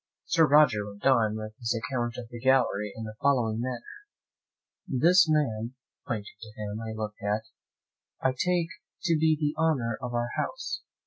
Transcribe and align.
Sir 0.25 0.47
Roger 0.47 0.87
went 0.89 1.05
on 1.05 1.35
with 1.37 1.55
his 1.59 1.75
account 1.79 2.15
of 2.17 2.27
the 2.29 2.39
gallery 2.39 2.91
in 2.95 3.03
the 3.03 3.13
following 3.21 3.59
manner. 3.61 3.83
"This 4.87 5.29
man 5.29 5.75
(pointing 6.07 6.37
to 6.41 6.53
him 6.59 6.81
I 6.81 6.93
looked 6.93 7.21
at) 7.21 7.43
I 8.19 8.31
take 8.31 8.69
to 9.03 9.17
be 9.19 9.37
the 9.39 9.53
honour 9.61 9.99
of 10.01 10.15
our 10.15 10.29
house. 10.35 10.81